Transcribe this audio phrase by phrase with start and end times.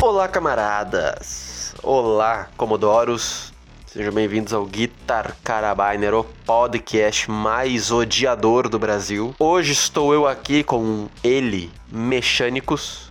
[0.00, 1.74] Olá, camaradas!
[1.82, 3.52] Olá, comodoros!
[3.86, 9.34] Sejam bem-vindos ao Guitar Carabiner, o podcast mais odiador do Brasil.
[9.38, 13.10] Hoje estou eu aqui com ele, Mecânicos.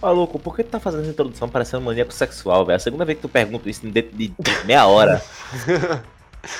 [0.00, 2.74] Maluco, por que tu tá fazendo essa introdução parecendo um maníaco sexual, velho?
[2.74, 4.32] É a segunda vez que tu pergunta isso dentro de
[4.64, 5.22] meia hora.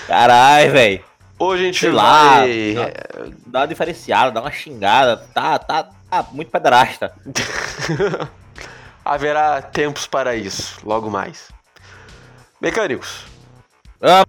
[0.07, 1.05] Caralho, velho.
[1.39, 2.73] Hoje a gente Sei lá, vai...
[2.75, 2.93] dá,
[3.47, 5.17] dá uma diferenciada, dá uma xingada.
[5.35, 7.13] Tá, tá, tá muito pedrasta.
[9.05, 11.49] Haverá tempos para isso, logo mais.
[12.61, 13.25] Mecânicos,
[14.01, 14.25] Ah,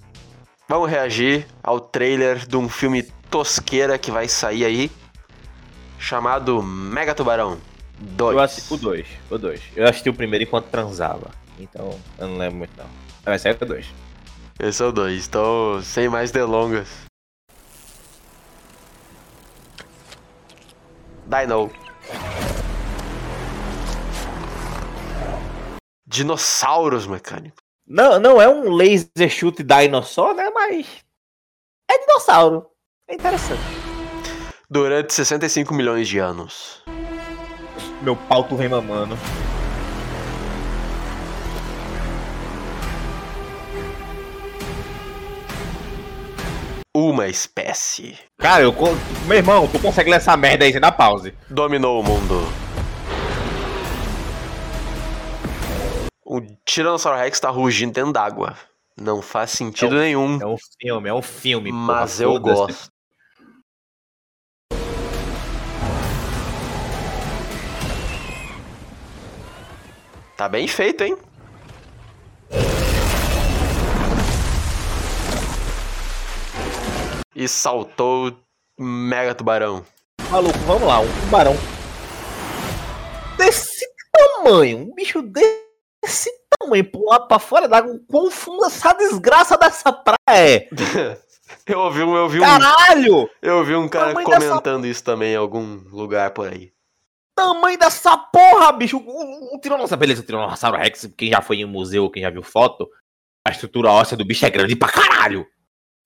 [0.67, 4.91] vamos reagir ao trailer de um filme tosqueira que vai sair aí,
[5.97, 7.57] chamado Mega Tubarão
[7.99, 8.35] 2.
[8.35, 9.61] eu assisti o 2, o 2.
[9.75, 11.31] Eu assisti o primeiro enquanto transava.
[11.57, 12.85] Então, eu não lembro muito não.
[13.23, 13.87] Vai sair o 2.
[14.59, 17.05] Esse é o 2, então sem mais delongas.
[21.27, 21.71] Dino.
[26.07, 27.59] Dinossauros mecânicos.
[27.85, 30.49] Não, não é um laser shoot dinossau, né?
[30.49, 31.05] Mas.
[31.89, 32.67] É dinossauro.
[33.07, 33.61] É interessante.
[34.69, 36.83] Durante 65 milhões de anos.
[38.01, 39.15] Meu pau tu vem mamando.
[46.99, 48.73] Uma espécie Cara, eu.
[49.27, 51.31] Meu irmão, tu consegue ler essa merda aí sem dar pause.
[51.47, 52.41] dominou o mundo.
[56.25, 58.57] O Tiranossauro Rex tá rugindo dentro d'água.
[58.99, 61.69] Não faz sentido É um- nenhum, É um filme, é um filme.
[61.69, 62.55] porra, mas eu foda-se.
[62.61, 62.91] gosto.
[70.35, 71.17] Tá bem feito, hein?
[77.39, 78.29] E saltou
[78.79, 79.85] o Mega Tubarão.
[80.31, 81.53] Maluco, vamos lá, um tubarão.
[83.37, 89.93] Desse tamanho, um bicho desse tamanho, pular pra fora d'água, quão funda essa desgraça dessa
[89.93, 90.69] praia é?
[91.65, 93.29] Eu ouvi, um- eu vi um, Caralho!
[93.41, 96.73] eu vi um cara Tamanho dessa- comentando isso também em algum lugar por aí.
[97.37, 98.97] Tamanho dessa porra, bicho!
[98.97, 102.29] Um, um tiranossauro, beleza, o tiranossauro Rex, quem já foi em um museu, quem já
[102.29, 102.89] viu foto,
[103.47, 105.45] a estrutura óssea do bicho é grande pra caralho!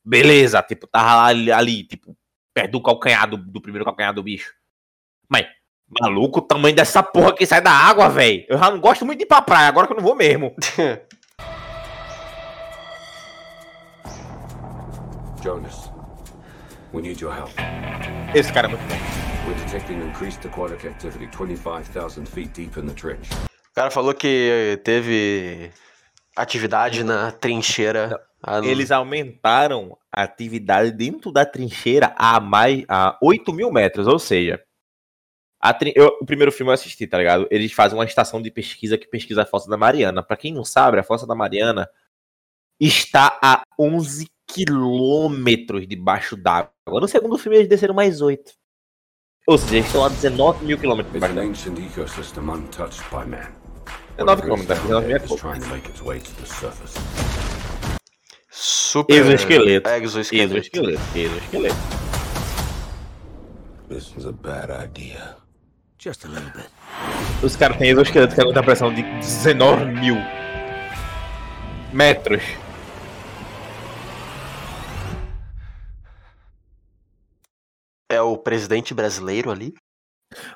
[0.03, 2.17] Beleza, tipo, tava lá, ali, ali, tipo,
[2.53, 4.51] perto do calcanhar, do, do primeiro calcanhar do bicho.
[5.29, 5.45] Mas,
[5.88, 8.45] maluco, o tamanho dessa porra que sai da água, velho.
[8.50, 10.56] Eu já não gosto muito de ir pra praia, agora que eu não vou mesmo.
[15.44, 15.90] Jonas,
[16.94, 17.51] we need your help.
[18.35, 18.95] Esse cara é muito bom.
[19.47, 23.28] We're detecting increased aquatic activity 25,000 feet deep in the trench.
[23.34, 25.72] O cara falou que teve
[26.36, 28.22] atividade na trincheira.
[28.46, 34.18] Não- Eles aumentaram a atividade dentro da trincheira a mais a 8 mil metros, ou
[34.18, 34.59] seja,
[35.59, 37.47] a trin- eu- o primeiro filme eu assisti, tá ligado?
[37.52, 40.24] Eles fazem uma estação de pesquisa que pesquisa a Fossa da Mariana.
[40.24, 41.88] Pra quem não sabe, a Fossa da Mariana
[42.80, 46.72] está a 11 quilômetros debaixo d'água.
[46.88, 48.53] No segundo filme eles desceram mais 8.
[49.47, 51.52] Ou seja, eles estão a 19 mil quilômetros debaixo d'água.
[54.17, 54.47] Ancient ecosystem untouched by man.
[54.47, 55.41] 19 Whatever is quilômetros, down 19 there é is pouco.
[55.41, 56.94] trying to make its way to the surface.
[58.49, 59.13] Super.
[59.16, 59.89] Exoesqueleto.
[59.89, 60.57] Exoesqueleto.
[60.57, 61.75] Exoesqueleto, exoesqueleto.
[63.89, 65.38] This is a bad idea.
[65.97, 66.69] Just a little bit.
[67.44, 70.17] Os caras têm exoesqueleto que aguenta a pressão de 19 mil
[71.93, 72.41] metros.
[78.09, 79.73] É o presidente brasileiro ali?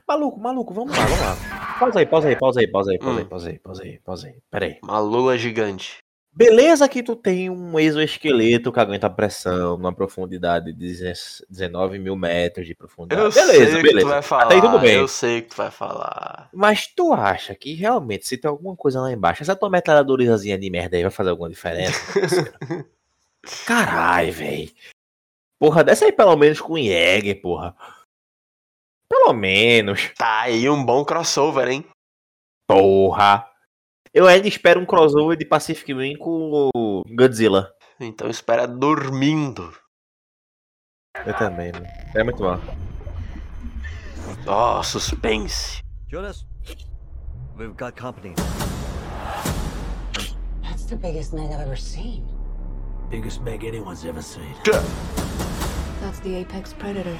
[0.07, 1.77] Maluco, maluco, vamos lá, vamos lá.
[1.79, 3.27] Pausa aí, pausa aí, pausa aí, pausa aí, pausa aí, Hum.
[3.27, 4.35] pausa aí, pausa aí, pausa aí.
[4.49, 4.77] Pera aí.
[4.83, 5.97] Uma lula gigante.
[6.37, 11.13] Beleza que tu tem um exoesqueleto que aguenta pressão numa profundidade de
[11.49, 13.21] 19 mil metros de profundidade.
[13.21, 14.05] Eu beleza, sei o que beleza.
[14.05, 14.43] tu vai falar.
[14.43, 14.95] Até aí tudo bem.
[14.95, 16.49] Eu sei o que tu vai falar.
[16.53, 20.69] Mas tu acha que realmente, se tem alguma coisa lá embaixo, essa tua metralhadorazinha de
[20.69, 21.93] merda aí vai fazer alguma diferença?
[23.65, 24.71] Caralho, velho.
[25.57, 27.73] Porra, desce aí pelo menos com o Jäger, porra.
[29.25, 30.13] Pelo menos.
[30.15, 31.83] Tá aí um bom crossover, hein?
[32.67, 33.43] Porra.
[34.13, 37.73] Eu ainda espero um crossover de Pacific Rim com o Godzilla.
[37.99, 39.75] Então espera dormindo.
[41.25, 41.87] Eu também, mano.
[42.13, 42.59] É muito bom.
[44.45, 45.81] Ó, suspense.
[46.07, 46.45] Jonas,
[47.57, 48.35] we've got company.
[50.61, 52.27] That's the biggest Meg I've ever seen.
[53.09, 54.53] Biggest Meg anyone's ever seen.
[56.01, 57.17] That's the apex predator.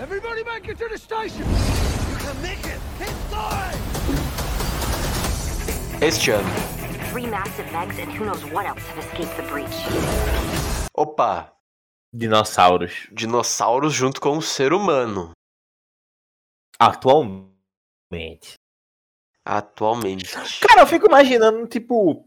[0.00, 1.44] Everybody make it to the station!
[2.08, 2.78] You can make it!
[3.00, 3.78] Keep going!
[6.00, 6.48] Este ano.
[7.10, 9.74] three massive megs and who knows what else have escaped the breach.
[10.96, 11.50] Opa,
[12.12, 13.08] Dinossauros.
[13.10, 15.32] dinossauros junto com o ser humano.
[16.78, 18.54] Atualmente.
[19.44, 20.32] Atualmente.
[20.60, 22.24] Cara, eu fico imaginando, tipo.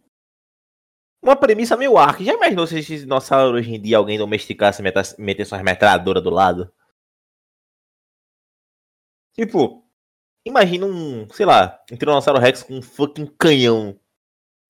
[1.23, 2.21] Uma premissa meio arco.
[2.21, 6.29] Já imaginou se esses dinossauros hoje em dia alguém domesticasse e metesse umas metralhadoras do
[6.29, 6.69] lado?
[9.33, 9.83] Tipo,
[10.45, 13.97] imagina um, sei lá, um Tiranossauro Rex com um fucking canhão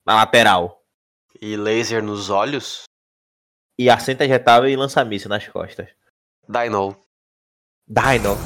[0.05, 0.83] na lateral.
[1.41, 2.83] E laser nos olhos?
[3.79, 5.89] E assento ejetável e lança-míssil nas costas.
[6.47, 6.95] Dino.
[7.87, 8.37] Dino.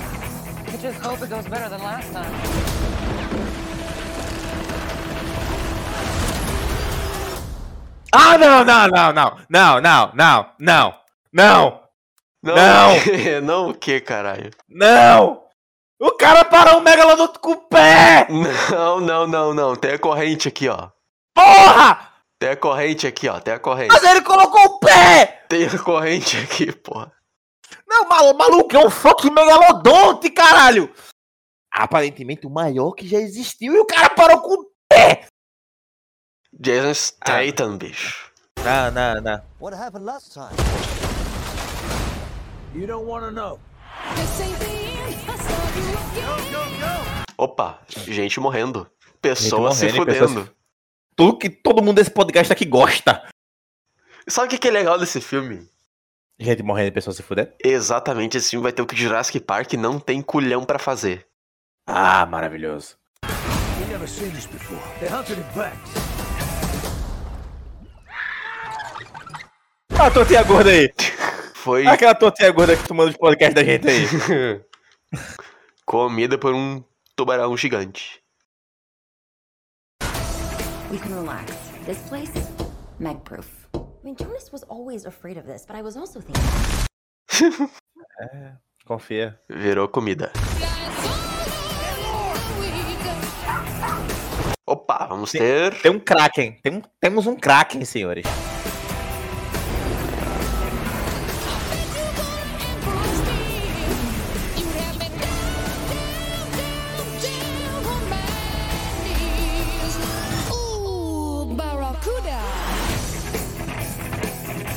[0.74, 2.26] I just hope it goes better than last time.
[8.12, 10.94] Ah, não, não, não, não, não, não, não, não,
[11.34, 11.82] não,
[12.44, 13.42] Não, Não.
[13.44, 14.52] não o que, caralho?
[14.70, 15.45] não!
[16.00, 18.28] O cara parou o Megalodon com o pé!
[18.70, 19.76] Não, não, não, não.
[19.76, 20.90] Tem a corrente aqui, ó.
[21.34, 22.12] Porra!
[22.38, 23.40] Tem a corrente aqui, ó.
[23.40, 23.94] Tem a corrente.
[23.94, 25.46] Mas ele colocou o pé!
[25.48, 27.12] Tem a corrente aqui, porra.
[27.88, 30.94] Não, malu- maluco, é um fucking megalodonte, caralho!
[31.72, 35.28] Aparentemente o maior que já existiu e o cara parou com o pé!
[36.54, 38.32] Jason Statham, bicho.
[38.64, 39.42] Não, não, não.
[39.60, 40.56] What happened last time?
[42.74, 43.60] You don't want to know.
[47.38, 48.90] Opa, gente morrendo.
[49.22, 50.26] Pessoas se fudendo.
[50.28, 50.52] Pessoas-
[51.16, 53.22] Tudo que todo mundo desse podcast aqui gosta.
[54.28, 55.68] Sabe o que que é legal desse filme?
[56.40, 57.52] Gente morrendo e pessoas se fudendo.
[57.64, 61.26] Exatamente esse filme vai ter o que Jurassic Park não tem culhão pra fazer.
[61.88, 62.98] Ah, maravilhoso.
[63.80, 64.82] We've never seen this before.
[65.00, 65.92] They hunted in packs.
[69.98, 70.92] Ah, a tortinha gorda aí.
[71.56, 74.06] Foi Aquela tortinha gorda que tu manda os podcasts da gente aí.
[75.86, 76.84] comida por um
[77.16, 78.22] tubarão gigante.
[80.92, 81.52] You can relax.
[81.86, 82.32] This place,
[83.00, 83.68] Meg proof.
[83.76, 86.44] I mean, Jonas was always afraid of this, but I was also thinking.
[88.86, 89.40] Confia.
[89.50, 90.32] Virou comida.
[94.68, 95.40] Opa, vamos Sim.
[95.40, 95.82] ter.
[95.82, 96.60] Tem um Kraken.
[96.62, 98.26] Tem temos um Kraken, senhores.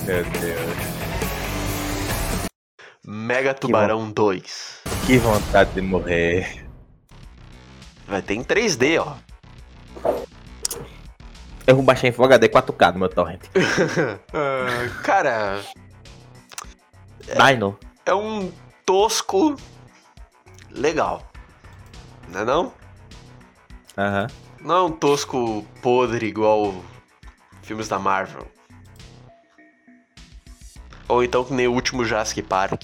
[0.08, 0.88] Meu Deus.
[3.06, 4.82] Mega Tubarão 2.
[5.06, 6.66] Que vontade de morrer.
[8.06, 9.16] Vai ter em 3D, ó.
[11.66, 13.42] Eu vou baixar em Full HD 4K no meu torrent.
[14.32, 15.60] Ah, cara,
[17.20, 17.78] Dino.
[18.06, 18.50] é um
[18.86, 19.56] tosco
[20.70, 21.30] legal.
[22.28, 22.72] Não é não?
[23.98, 24.26] Aham.
[24.62, 26.74] Não é um tosco podre igual
[27.62, 28.46] filmes da Marvel.
[31.08, 32.82] Ou então que nem o último Jurassic Park.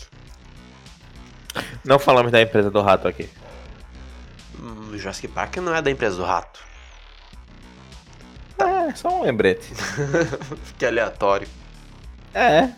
[1.84, 3.28] Não falamos da empresa do rato aqui.
[4.58, 6.60] Hum, o Jurassic Park não é da empresa do rato.
[8.58, 9.72] É, só um lembrete.
[10.78, 11.46] que aleatório.
[12.32, 12.70] É.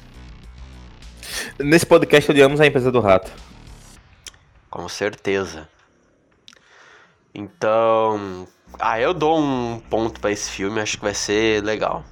[1.58, 3.30] Nesse podcast odiamos a empresa do rato.
[4.68, 5.68] Com certeza.
[7.34, 8.48] Então.
[8.78, 12.04] Ah, eu dou um ponto pra esse filme, acho que vai ser legal.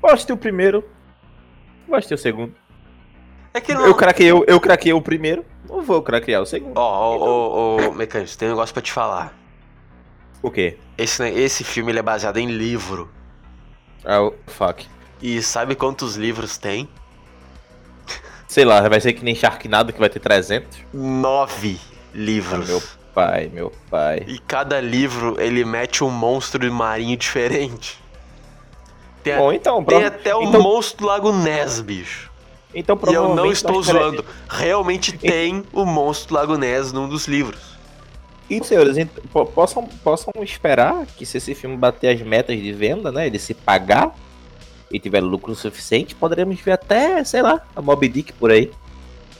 [0.00, 0.84] Vou assistir o primeiro.
[1.96, 2.54] Assistir o segundo.
[3.54, 3.86] É que não.
[3.86, 5.44] Eu craquei, eu, eu craquei o primeiro.
[5.68, 6.76] Não vou craquear o segundo.
[6.76, 9.34] Ó, ó, ó, Mecânico, tem um negócio pra te falar.
[10.42, 10.78] O quê?
[10.96, 13.10] Esse, ne- esse filme ele é baseado em livro.
[14.04, 14.86] Ah, o fuck.
[15.20, 16.88] E sabe quantos livros tem?
[18.46, 20.78] Sei lá, vai ser que nem Sharknado que vai ter 300.
[20.92, 22.68] Nove Ah, livros.
[22.68, 24.24] meu pai, meu pai.
[24.26, 27.98] E cada livro ele mete um monstro marinho diferente.
[29.22, 32.30] Tem, Bom, então, tem até o então, monstro do Lago Ness, bicho.
[32.74, 34.24] então E eu não estou zoando.
[34.48, 37.78] Realmente tem o monstro do Lago Ness num dos livros.
[38.48, 38.96] E, senhores,
[39.54, 43.26] possam, possam esperar que se esse filme bater as metas de venda, né?
[43.26, 44.14] Ele se pagar
[44.90, 48.70] e tiver lucro suficiente, poderemos ver até, sei lá, a Mob Dick por aí.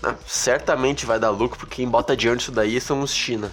[0.03, 3.51] Ah, certamente vai dar lucro, porque quem bota dinheiro nisso daí são os China.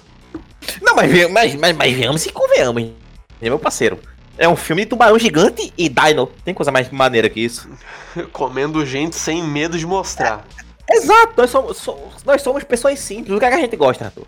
[0.81, 2.93] Não, mas, mas, mas, mas venhamos e convenhamos, hein?
[3.41, 3.97] É meu parceiro.
[4.37, 6.27] É um filme de tubarão gigante e Dino.
[6.43, 7.69] Tem coisa mais maneira que isso.
[8.33, 10.45] Comendo gente sem medo de mostrar.
[10.89, 13.35] Exato, nós somos, somos- nós somos pessoas simples.
[13.35, 14.25] O que, é que a gente gosta, Arthur?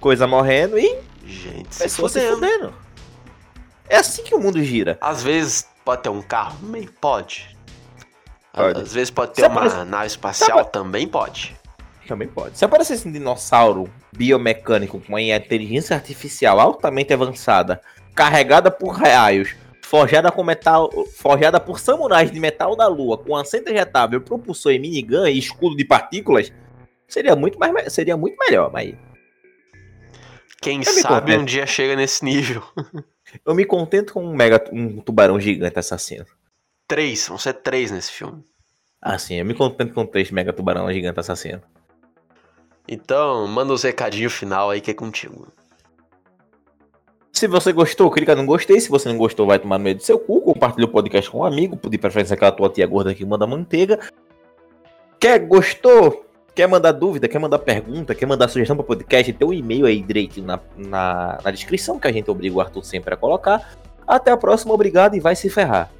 [0.00, 2.72] Coisa morrendo e Gente, se pessoas se fudendo.
[3.88, 4.96] É assim que o mundo gira.
[5.00, 7.56] Às vezes pode ter um carro, meio pode.
[8.52, 8.80] Pode.
[8.80, 11.56] Às vezes pode ter Sabe, uma parece- nave espacial, sabe- também pode.
[12.06, 12.56] Também pode.
[12.58, 17.80] Se aparecesse um dinossauro biomecânico com uma inteligência artificial altamente avançada,
[18.18, 23.68] carregada por raios, forjada com metal, forjada por samurais de metal da lua, com assento
[23.68, 26.52] ejetável, propulsor e minigun e escudo de partículas,
[27.06, 28.96] seria muito mais seria muito melhor, mas
[30.60, 32.60] Quem sabe um dia chega nesse nível.
[33.46, 36.26] eu me contento com um mega um tubarão gigante assassino.
[36.88, 38.42] Três, vão ser três nesse filme.
[39.00, 41.62] Assim, eu me contento com três mega tubarão gigante assassino.
[42.88, 45.46] Então, manda os recadinhos final aí que é contigo.
[47.38, 48.80] Se você gostou, clica no gostei.
[48.80, 50.40] Se você não gostou, vai tomar no meio do seu cu.
[50.40, 51.78] Compartilha o podcast com um amigo.
[51.88, 54.00] De preferência aquela tua tia gorda que manda manteiga.
[55.20, 56.26] Quer, gostou?
[56.52, 57.28] Quer mandar dúvida?
[57.28, 58.12] Quer mandar pergunta?
[58.12, 59.32] Quer mandar sugestão para podcast?
[59.32, 62.82] Tem um e-mail aí direito na, na, na descrição que a gente obriga o Arthur
[62.82, 63.78] sempre a colocar.
[64.04, 65.92] Até a próxima, obrigado e vai se ferrar.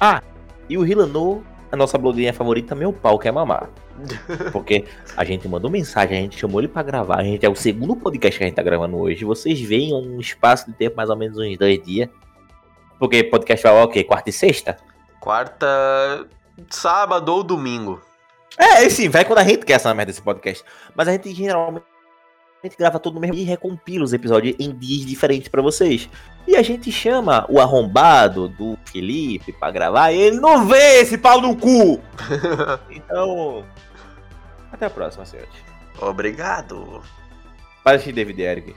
[0.00, 0.22] Ah,
[0.66, 3.68] e o Hilano, a nossa blogueirinha favorita, meu pau quer mamar.
[4.52, 4.84] Porque
[5.16, 7.18] a gente mandou mensagem, a gente chamou ele pra gravar.
[7.20, 9.24] A gente é o segundo podcast que a gente tá gravando hoje.
[9.24, 12.08] Vocês veem um espaço de tempo mais ou menos uns dois dias.
[12.98, 14.02] Porque podcast vai ao quê?
[14.04, 14.76] Quarta e sexta?
[15.20, 16.26] Quarta,
[16.70, 18.00] sábado ou domingo.
[18.56, 20.64] É, sim, vai quando a gente quer essa merda desse podcast.
[20.94, 21.84] Mas a gente geralmente
[22.62, 26.08] a gente grava tudo no mesmo e recompila os episódios em dias diferentes pra vocês.
[26.44, 31.16] E a gente chama o arrombado do Felipe pra gravar e ele não vê esse
[31.16, 32.00] pau no cu!
[32.90, 33.64] então.
[34.72, 35.52] Até a próxima, senhores.
[36.00, 37.02] Obrigado.
[37.82, 38.76] Para de David Eric.